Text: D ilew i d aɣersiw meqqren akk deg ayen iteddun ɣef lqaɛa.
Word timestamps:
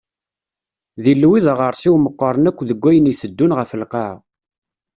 D 1.03 1.05
ilew 1.11 1.33
i 1.37 1.39
d 1.45 1.47
aɣersiw 1.51 1.95
meqqren 1.99 2.49
akk 2.49 2.59
deg 2.69 2.83
ayen 2.89 3.11
iteddun 3.11 3.55
ɣef 3.57 3.71
lqaɛa. 3.81 4.15